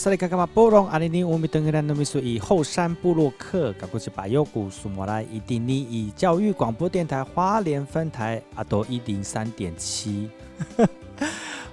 [0.00, 10.30] 哎，我是来看看嘛，布隆阿里尼乌米登格兰诺米苏以后山部落客，搞过去把右古苏摩来伊丁尼以教育广播电台花莲分台阿多一零三点七。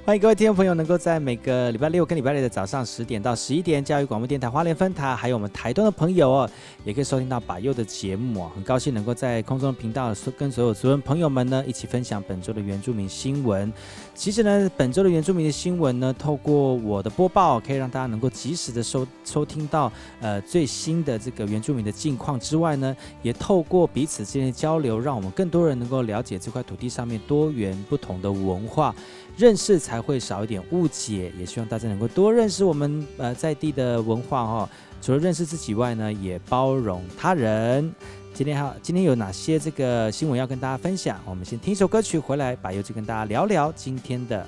[0.08, 6.50] 欢迎各位听众朋友能够在每个礼拜六跟礼拜日的早上十点到十一点，教育广播电台花莲分台，还有我们台东的朋友哦，
[6.86, 8.52] 也可以收听到把佑的节目哦。
[8.56, 13.70] 很高兴能够在空中频道跟所有族人朋友们呢一起分享本周的原住民新闻。
[14.16, 19.92] 其实呢，本周的原住民的新闻呢，透过我的播报，可以让大家能够及时的收收听到
[20.22, 28.96] 呃最新的这个原住民的近况之外呢，也透过彼此之间的交流，让我们更多人能够了解这块土地上面多元不同的文化。
[29.38, 34.68] 认识才会少一点误解，也希望大家能够多认识我们呃在地的文化哦。
[35.00, 37.94] 除了认识自己外呢，也包容他人。
[38.34, 41.20] 今天还今天有哪些这个新闻要跟大家分享？
[41.24, 44.44] 我们先听一首歌曲回来，把右就跟大家聊聊今天的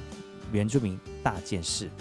[0.52, 1.88] 原住民大件事。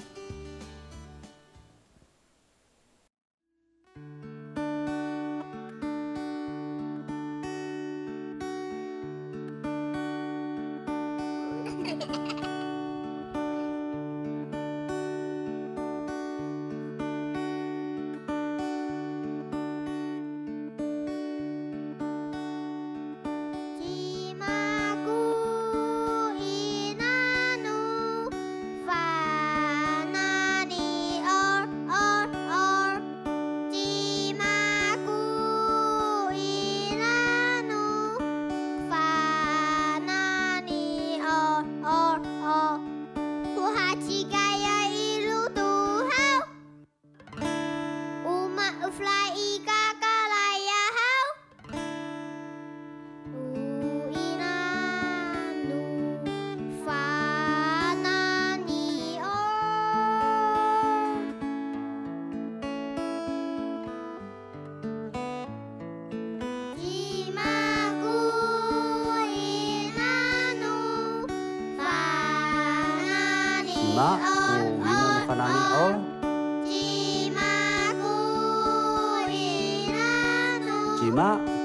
[73.98, 74.14] Lima
[74.46, 75.94] ku minun fanani ol.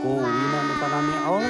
[0.02, 0.12] Ku
[1.30, 1.46] ol.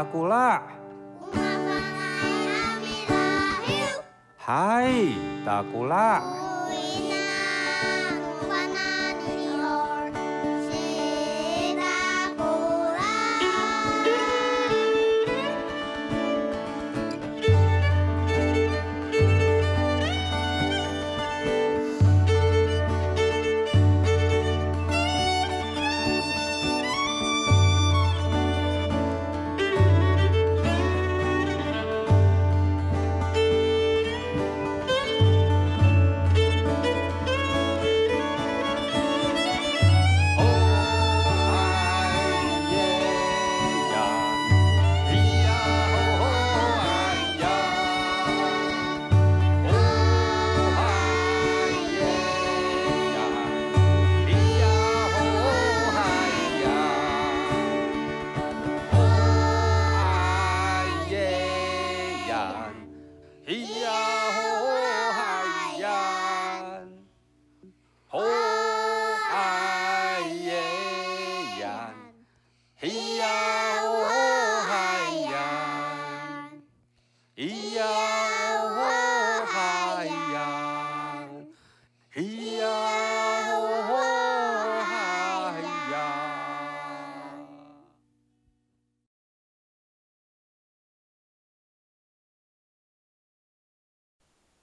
[0.00, 0.26] 达古
[5.84, 6.39] 拉。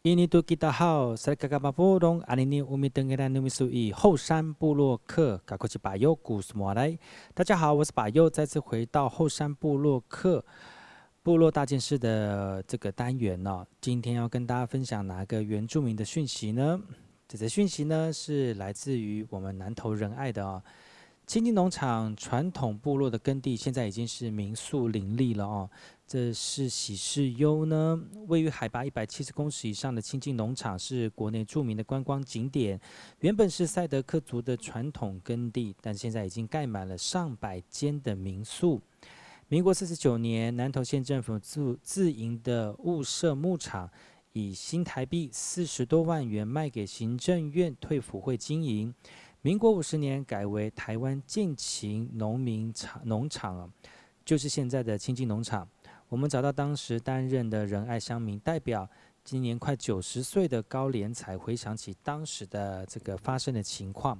[0.09, 6.97] 印尼多吉达好，塞嘎嘎巴波隆阿尼尼乌米登格兰努米苏伊后山部落客，嘎古吉巴尤古斯莫来。
[7.33, 10.45] 大家好，我是巴尤，再次回到后山部落客
[11.23, 13.67] 部落大件事的这个单元呢、哦。
[13.81, 16.79] 今天要跟大家分享哪个原住民的讯息呢？
[17.27, 20.63] 这则讯息呢是来自于我们南投仁爱的哦。
[21.25, 25.69] 青青农场传统部落的耕地，现在已经是民宿林立了哦。
[26.07, 32.79] 这是喜事优呢，位于海拔一百七十公尺以上的清境农场是国内著名的观光景点。
[33.19, 38.81] 原本是赛德克族的传统耕地，但现在已经盖满了上百间的民宿。
[39.49, 43.89] 民国四十九年，南投县政府自自营的雾社牧场，
[44.31, 48.93] 以新台币四十多万元卖给行政院退辅会经营。
[49.41, 53.69] 民国五十年改为台湾近勤农民场农场，
[54.23, 55.67] 就是现在的清境农场。
[56.09, 58.89] 我们找到当时担任的仁爱乡民代表，
[59.25, 64.17] 今年快九十岁的高连才回想起当时的这个发生的情况。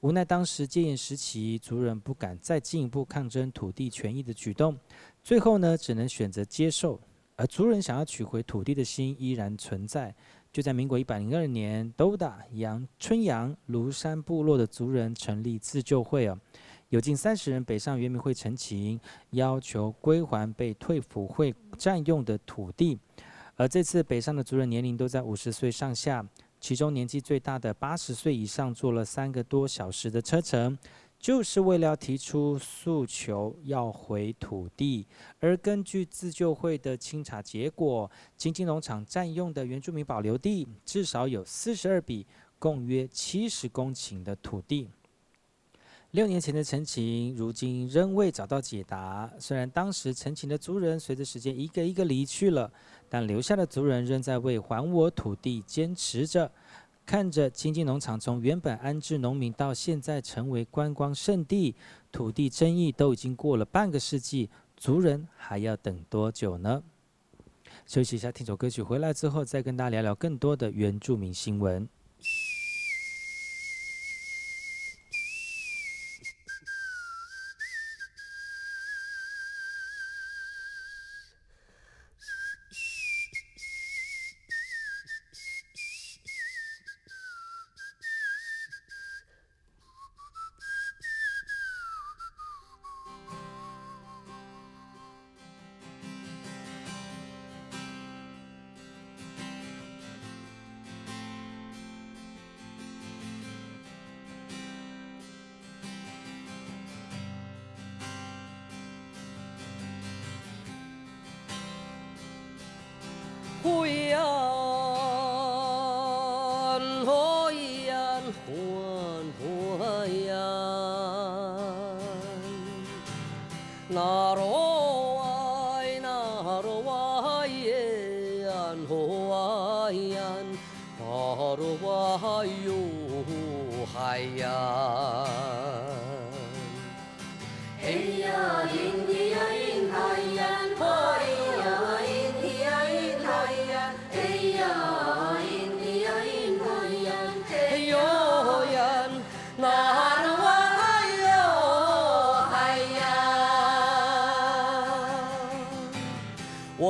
[0.00, 4.78] 无奈当时戒严时期，族人不敢再进一步抗争土地权益的举动，
[5.22, 7.00] 最后呢，只能选择接受。
[7.36, 10.14] 而族人想要取回土地的心依然存在。
[10.52, 16.38] 就在民国一百零二年，斗打杨春阳庐山部落的族人成立自救会啊。
[16.94, 19.00] 有近三十人北上原民会陈情，
[19.30, 22.96] 要求归还被退辅会占用的土地。
[23.56, 26.24] 而这次北上的族人年龄都在五十岁上下，
[26.60, 30.78] 其中年纪最大的八十岁以上，坐了三个多小时的车程，
[31.18, 35.04] 就是为了要提出诉求要回土地。
[35.40, 42.24] 而根据自救会的清查结果，清境农场占用的原住民保留地至少有四十二笔，
[42.56, 44.88] 共约七十公顷的土地。
[46.14, 49.28] 六年前的陈情，如今仍未找到解答。
[49.40, 52.72] 虽然当时陈情的族人随着时间一个一个离去了，
[53.08, 56.48] 但留下的族人仍在为还我土地坚持着。
[57.04, 61.74] 看着清境农场从原本安置农民到现在成为观光胜地，
[62.12, 66.80] 土地争议都已经过了半个世纪，族人还要等多久呢？
[67.86, 71.88] 休息一下，听首歌曲，回来之后再跟大家聊聊更多的原住民新闻。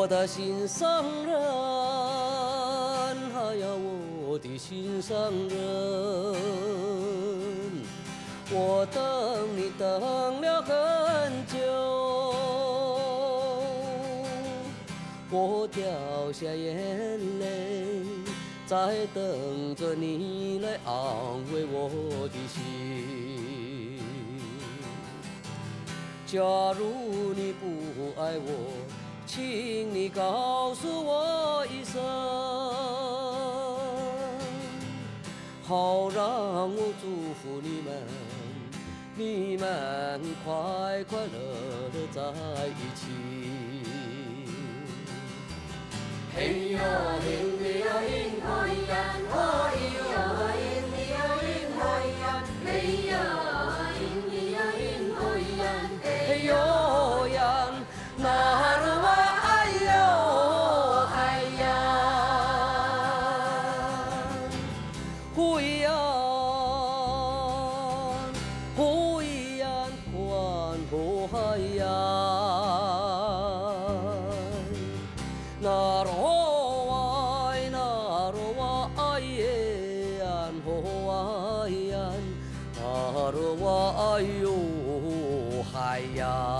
[0.05, 1.54] 我的心上人，
[4.57, 5.17] 心上
[5.49, 5.59] 人，
[8.51, 11.59] 我等你等了很久，
[15.31, 15.85] 我掉
[16.33, 17.95] 下眼泪，
[18.67, 20.95] 在等着你来安
[21.53, 23.99] 慰我的心。
[26.27, 26.39] 假
[26.79, 27.63] 如你不
[28.21, 28.49] 爱我。
[29.27, 31.99] 请你告诉我一声，
[35.67, 36.25] 好让
[36.77, 37.89] 我祝福你们，
[39.17, 42.21] 你们快快乐乐在
[42.69, 43.01] 一起。
[46.37, 46.79] 嘿呀，
[47.25, 48.45] 嘿哟呀，嘿哟
[48.91, 48.93] 呀，
[49.33, 50.15] 嘿哟呀，
[85.95, 86.54] 太阳。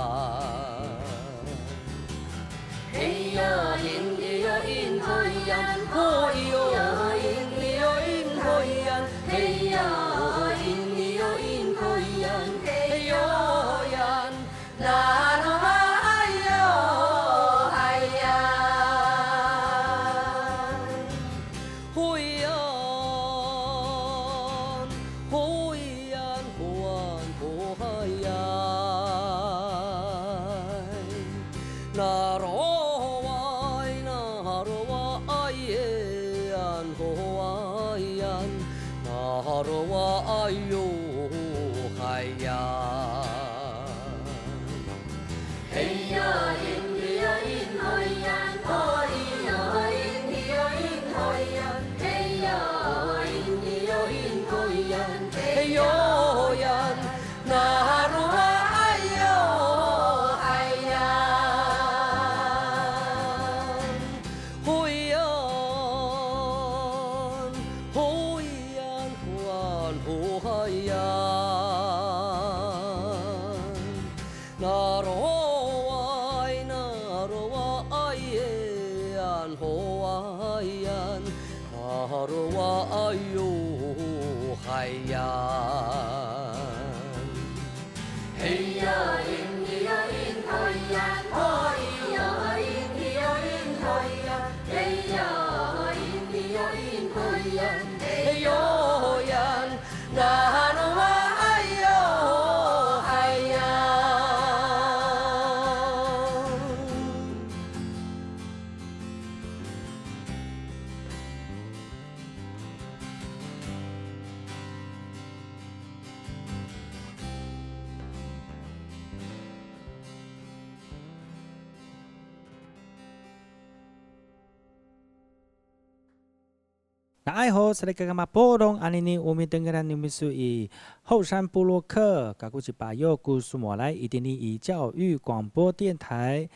[127.27, 128.27] 那爱好是那个干嘛？
[128.27, 130.71] 波隆阿尼尼乌米登格兰努米苏以
[131.05, 136.47] 后山部落客，嘎古吉巴佑古苏莫来一点零一教育广播电台，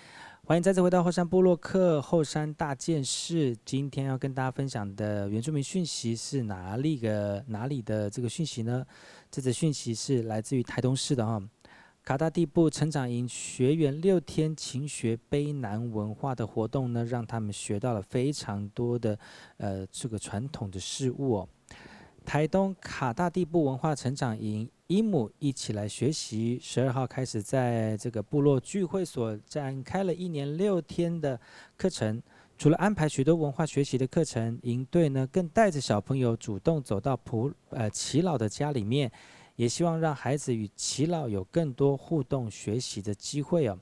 [0.45, 3.57] 欢迎再次回到后山布洛克后山大件事。
[3.65, 8.85] 今天要跟大家分享的原住民讯息是哪里的哪里的这个讯息呢？
[9.31, 11.43] 这则讯息是来自于台东市的哈。
[12.09, 19.19] 卡大地部成长营学员六天勤学卑南文化的活动呢，让他们学到了非常多的
[19.59, 21.49] 呃这个传统的事物哦。
[22.25, 31.39] 台东卡大地部文化成长营伊姆一起来学习，十二号开始在这个部落聚会所展开了一年六天的
[31.77, 32.23] 课程。
[32.57, 39.13] 除了安排许多文化学习的课程，营队呢更带着小朋友主动走到普呃耆老的家里面。
[39.59, 43.77] 也希望让孩子与耆老有更多互动学习的机会哦。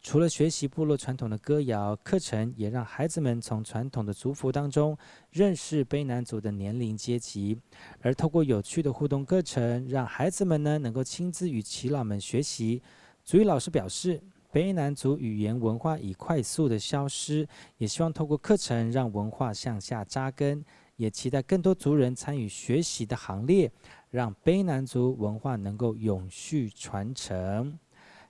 [0.00, 4.96] 除了学习部落传统的歌谣课程，也让孩子们从传统的族服当中
[5.32, 7.58] 认识卑南族的年龄阶级。
[8.02, 12.80] 而透过有趣的互动课程，让孩子们呢能够亲自与耆老们学习。
[13.24, 20.64] 族语老师表示，卑南族语言文化已快速的消失，也希望透过课程让文化向下扎根，
[20.94, 23.68] 也期待更多族人参与学习的行列。
[24.10, 27.78] 让卑南族文化能够永续传承，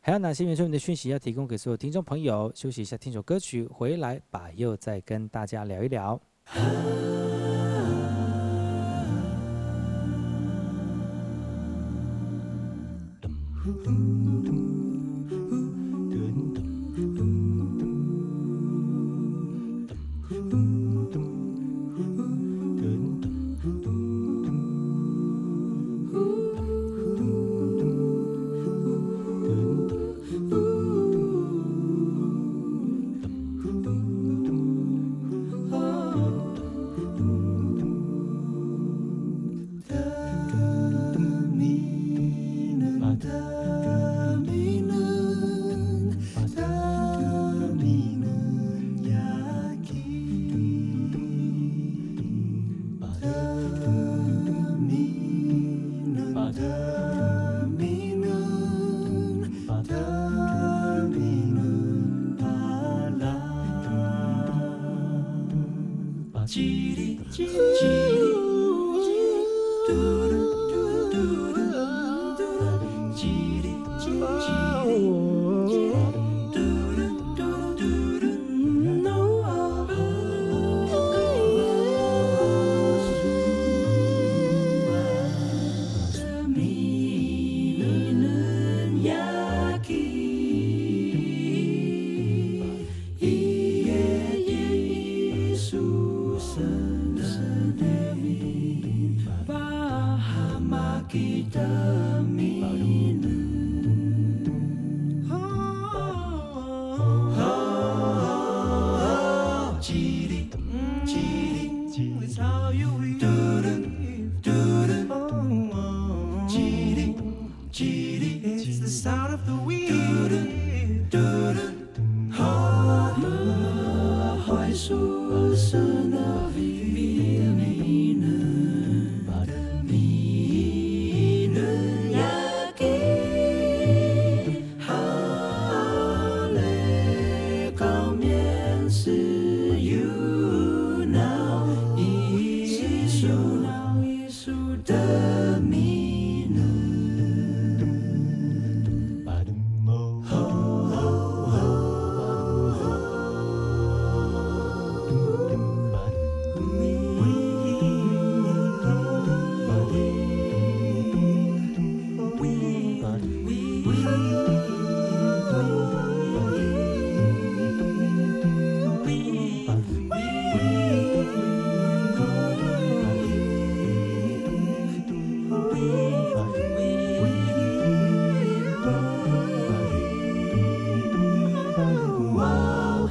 [0.00, 2.50] 还有哪些原住民的讯息要提供给所有听众朋友？
[2.54, 6.20] 休息一下，听首歌曲，回来把又再跟大家聊一聊。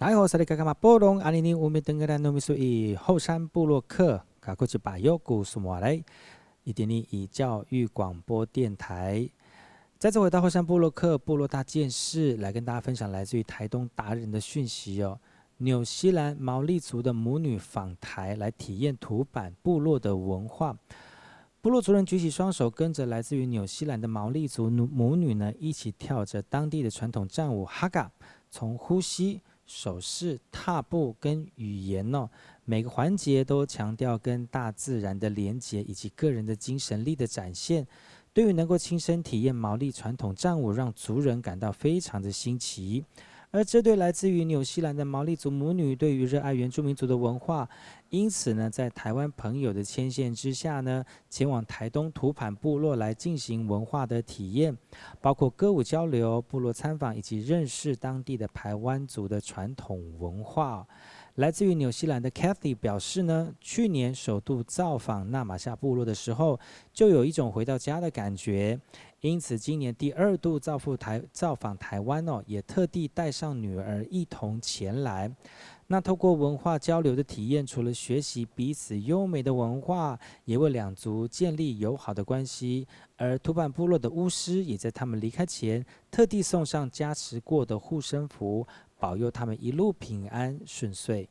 [0.00, 6.00] 大家好，我是卡玛波隆阿尼尼乌米登格兰诺米苏伊后山布洛克，卡古吉巴尤古苏莫来，
[6.62, 9.28] 伊甸尼以教育广播电台。
[9.98, 15.18] 再次回到后山布洛克部落大件事，来跟大家分享来自于台东达人的讯息哦。
[15.56, 20.78] 纽西兰毛利族的母女访台，来体验土坂部落的文化。
[21.60, 28.12] 部落族人举起双手，跟着来自于纽西兰的毛利族母女呢，一起跳着当地的传统战舞哈嘎，
[28.48, 29.42] 从呼吸。
[29.68, 32.30] 手势、踏步跟语言呢、哦，
[32.64, 37.86] 每个环节都强调跟大自然的连结以及个人的精神力的展现。
[38.32, 43.04] 对于能够亲身体验毛利传统战舞，让族人感到非常的新奇。
[43.50, 47.68] 而这对来自于纽西兰的毛利族母女，对于热爱原住民族的文化，
[48.10, 54.74] 因此呢，在台湾朋友的牵线之下呢，前往台东土坂部落来进行文化的体验，
[55.20, 60.86] 包括歌舞交流、部落参访以及认识当地的排湾族的传统文化。
[61.34, 66.58] 来自于纽西兰的 Kathy 表示呢，去年首度造访纳玛夏部落的时候，
[66.92, 68.80] 就有一种回到家的感觉。
[69.20, 75.30] 因此，今年第二度造赴台造访台湾哦，也特地带上女儿一同前来。
[75.90, 82.86] 那透过文化交流的体验，除了学习彼此优美的文化，也为两族建立友好的关系。
[83.16, 88.66] 而土坂部落的巫师也在他们离开前，特地送上加持过的护身符，
[88.98, 91.26] 保佑他们一路平安顺遂。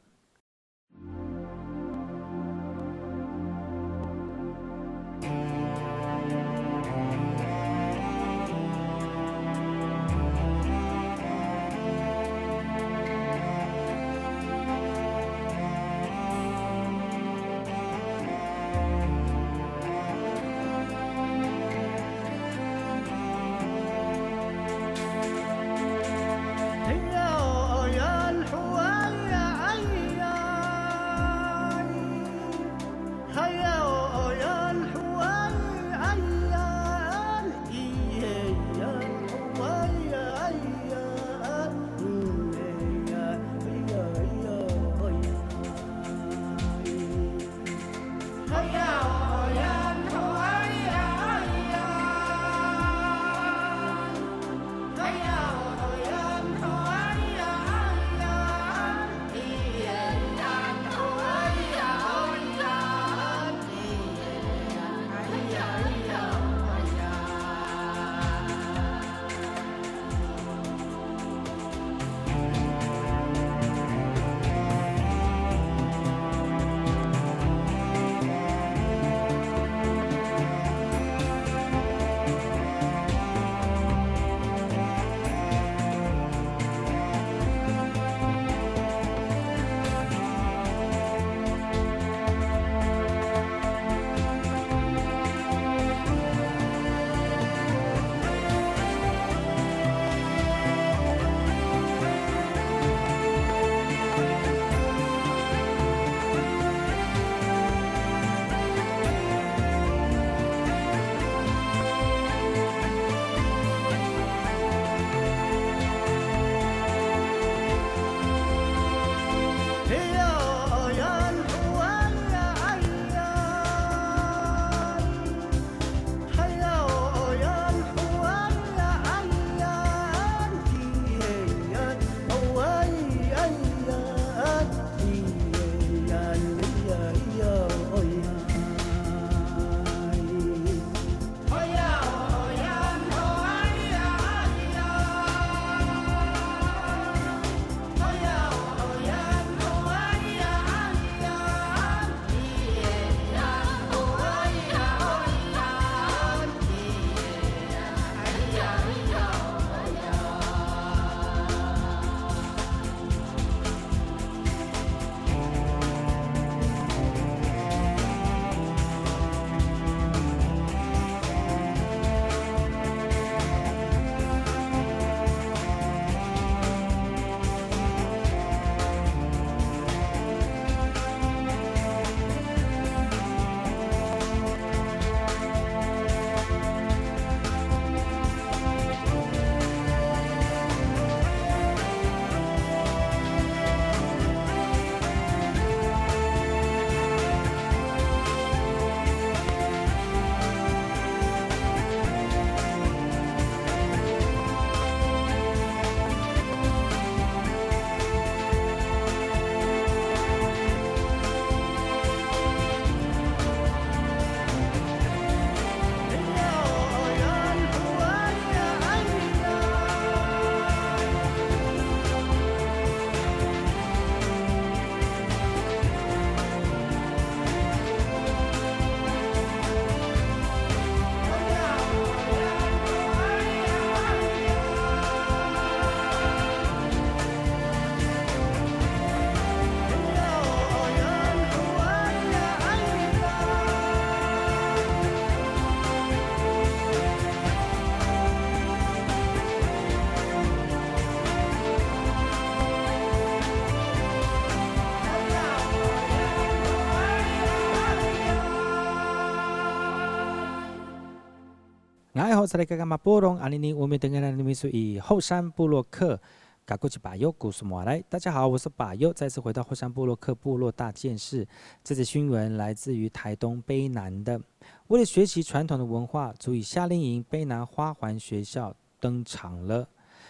[262.38, 262.96] 爱好在个干嘛？
[262.96, 266.22] 波隆阿尼尼，我们等个人的秘书以后山布洛克，
[266.68, 268.00] 嘎古吉巴尤古苏马来。
[268.08, 271.48] 大家好，我是巴尤，再次回到后山布洛克部落大件事。
[271.84, 274.40] 这则新闻来自于台东卑南的，
[274.86, 279.90] 为了学习传统的文化，足以夏令营卑南花环学校登场了。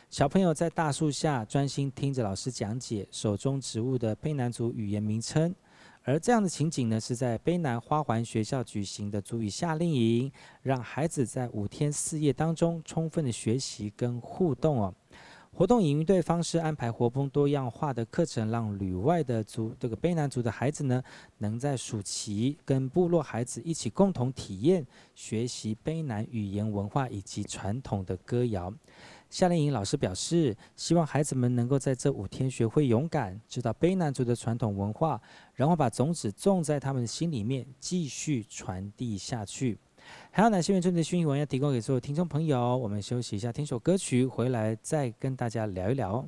[0.09, 5.53] 小朋友在大树下专心听着老师讲解手中植物的卑南族语言名称，
[6.07, 14.95] 而这样的情景呢，是在卑南花环学校举行的族语夏令营，让孩子在五天四夜当中充分的学习跟互动哦。
[15.51, 21.03] 活动以营队方式安排活泼多样化的课程，让旅外的族这个卑南族的孩子呢，
[21.39, 28.73] 能在暑期跟部落孩子一起共同体验学习卑南语言文化以及传统的歌谣。
[29.29, 35.21] 夏令营老师表示，希望孩子们能够在这五天学会勇敢，知道卑南族的传统文化，
[35.53, 39.77] 然后把种子种在他们的心里面，继续传递下去。
[40.31, 42.77] 还有哪些原创的讯息要提供给所有听众朋友？
[42.77, 46.27] 我们休息一下，听首歌曲，回来再跟大家聊一聊。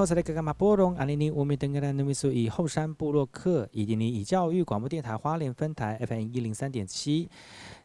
[0.00, 7.28] 爱好在的格格玛波隆阿尼尼乌米登格兰努米苏以后山部落客以及你以教育广播电台花莲分台 FM 一零三点七，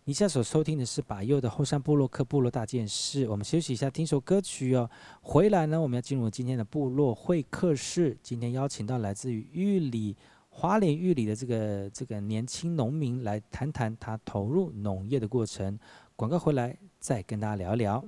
[0.06, 3.28] 你现在所收听的是把右的后山部落客部落大件事。
[3.28, 4.90] 我们休息一下，听首歌曲哦。
[5.20, 8.18] 回来呢，我们要进入今天的部落会客室。
[8.24, 10.16] 今天邀请到来自于玉里
[10.48, 15.78] 花莲玉里的这个这个年轻农民来谈谈他投入农业的过程。
[16.16, 18.02] 广告回来再跟大家聊一聊。